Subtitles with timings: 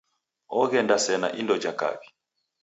[0.61, 2.05] Oghenda sena indo ja kawi.